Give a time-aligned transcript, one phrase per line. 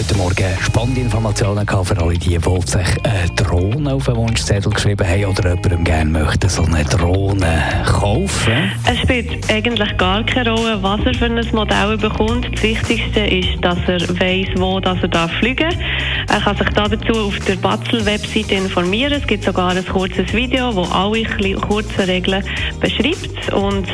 [0.00, 5.26] Heute Morgen spannende Informationen für alle, die, sich eine Drohne auf den Wunschzettel geschrieben haben
[5.26, 8.72] oder jemandem gerne möchte so eine Drohne kaufen.
[8.90, 12.48] Es spielt eigentlich gar keine Rolle, was er für ein Modell bekommt.
[12.50, 15.78] Das Wichtigste ist, dass er weiß, wo dass er darf fliegen darf.
[16.30, 19.12] Er kann sich dazu auf der Batzel-Webseite informieren.
[19.12, 21.24] Es gibt sogar ein kurzes Video, das alle
[21.56, 22.42] kurzen Regeln
[22.80, 23.52] beschreibt.
[23.52, 23.86] Und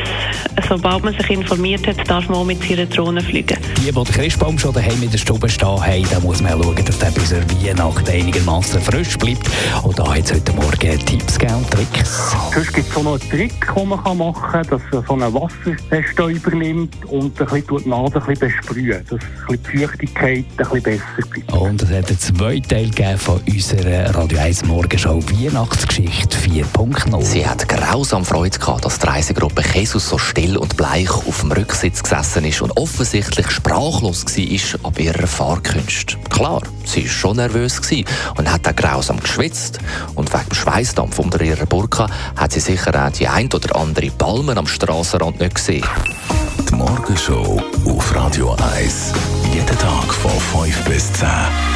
[0.69, 3.57] sobald man sich informiert hat, darf man auch mit seiner Drohne fliegen.
[3.79, 6.85] Die, die den Christbaum schon daheim in der Stube stehen haben, da muss man schauen,
[6.85, 9.49] dass der bis Weihnachten einigermaßen frisch bleibt.
[9.83, 12.33] Und da hat es heute Morgen Tipps und Tricks.
[12.55, 15.35] Sonst gibt es auch noch einen Trick, den man machen kann, dass man so einen
[15.35, 20.83] Wasserstäuber nimmt und ein bisschen die Nase ein bisschen besprühen, dass die Feuchtigkeit ein bisschen
[20.83, 21.53] besser bleibt.
[21.53, 27.23] Und es hat einen zweiten Teil gegeben von unserer Radio 1 Morgenshow Weihnachtsgeschichte 4.0.
[27.23, 30.19] Sie hat grausam Freude gehabt, dass die Reisegruppe Jesus so
[30.59, 36.17] und bleich auf dem Rücksitz gesessen ist und offensichtlich sprachlos war ab ihrer Fahrkünste.
[36.31, 37.81] Klar, sie war schon nervös
[38.37, 39.79] und hat auch grausam geschwitzt.
[40.15, 44.11] Und wegen dem Schweißdampf unter ihrer Burka hat sie sicher auch die ein oder andere
[44.11, 45.87] Palmen am Strassenrand nicht gesehen.
[46.69, 49.13] Die Morgenshow auf Radio 1.
[49.53, 51.76] Jeden Tag von 5 bis 10.